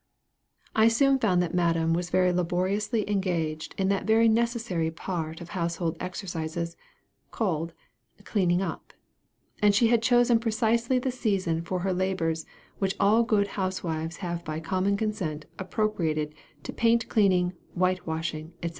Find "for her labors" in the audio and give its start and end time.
11.61-12.47